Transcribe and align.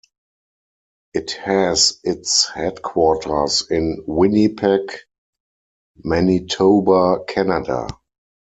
It 1.13 1.33
has 1.43 1.99
its 2.03 2.49
headquarters 2.49 3.69
in 3.69 4.03
Winnipeg, 4.07 4.91
Manitoba, 6.03 7.23
Canada. 7.25 7.85